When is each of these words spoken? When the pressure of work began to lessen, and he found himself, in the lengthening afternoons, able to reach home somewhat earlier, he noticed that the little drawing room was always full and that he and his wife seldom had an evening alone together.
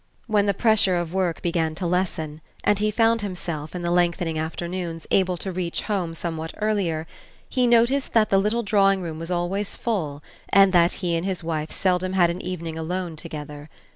When 0.25 0.47
the 0.47 0.55
pressure 0.55 0.97
of 0.97 1.13
work 1.13 1.43
began 1.43 1.75
to 1.75 1.85
lessen, 1.85 2.41
and 2.63 2.79
he 2.79 2.89
found 2.89 3.21
himself, 3.21 3.75
in 3.75 3.83
the 3.83 3.91
lengthening 3.91 4.39
afternoons, 4.39 5.05
able 5.11 5.37
to 5.37 5.51
reach 5.51 5.83
home 5.83 6.15
somewhat 6.15 6.55
earlier, 6.59 7.05
he 7.47 7.67
noticed 7.67 8.13
that 8.13 8.31
the 8.31 8.39
little 8.39 8.63
drawing 8.63 9.03
room 9.03 9.19
was 9.19 9.29
always 9.29 9.75
full 9.75 10.23
and 10.49 10.73
that 10.73 10.93
he 11.05 11.15
and 11.15 11.27
his 11.27 11.43
wife 11.43 11.71
seldom 11.71 12.13
had 12.13 12.31
an 12.31 12.41
evening 12.41 12.79
alone 12.79 13.15
together. 13.15 13.69